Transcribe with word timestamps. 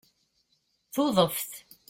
Tuḍeft 0.93 1.49